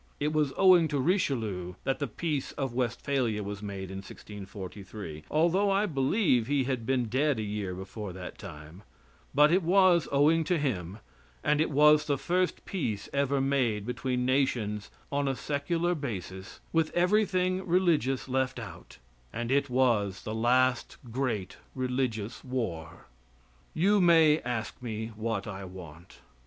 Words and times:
It 0.19 0.33
was 0.33 0.51
owing 0.57 0.87
to 0.87 0.99
Richelieu 0.99 1.75
that 1.83 1.99
the 1.99 2.07
peace 2.07 2.53
of 2.53 2.73
Westphalia 2.73 3.43
was 3.43 3.61
made 3.61 3.91
in 3.91 3.97
1643, 3.99 5.25
although 5.29 5.69
I 5.69 5.85
believe 5.85 6.47
he 6.47 6.63
had 6.63 6.87
been 6.87 7.05
dead 7.05 7.37
a 7.37 7.43
year 7.43 7.75
before 7.75 8.11
that 8.13 8.39
time; 8.39 8.81
but 9.35 9.51
it 9.51 9.61
was 9.61 10.07
owing 10.11 10.43
to 10.45 10.57
him, 10.57 10.97
and 11.43 11.61
it 11.61 11.69
was 11.69 12.03
the 12.05 12.17
first 12.17 12.65
peace 12.65 13.09
ever 13.13 13.39
made 13.39 13.85
between 13.85 14.25
nations 14.25 14.89
on 15.11 15.27
a 15.27 15.35
secular 15.35 15.93
basis, 15.93 16.61
with 16.73 16.89
everything 16.95 17.63
religious 17.67 18.27
left 18.27 18.57
out, 18.57 18.97
and 19.31 19.51
it 19.51 19.69
was 19.69 20.23
the 20.23 20.33
last 20.33 20.97
great 21.11 21.57
religious 21.75 22.43
war. 22.43 23.05
You 23.75 24.01
may 24.01 24.39
ask 24.39 24.81
me 24.81 25.11
what 25.15 25.45
I 25.45 25.63
want. 25.63 26.21